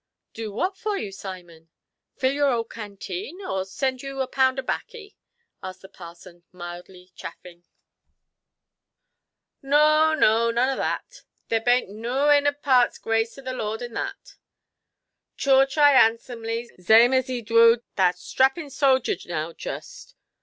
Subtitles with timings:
[0.33, 1.69] "Do what for you, Simon?
[2.15, 5.15] Fill your old canteen, or send you a pound of baccy"?
[5.61, 7.65] asked the parson, mildly chaffing.
[9.61, 11.21] "Noo, noo; none o' that.
[11.49, 14.37] There baint noo innard parts grace of the Lord in that.
[15.37, 20.15] Choorch I handsomely, zame as 'e dwoed that strapping soger now jist".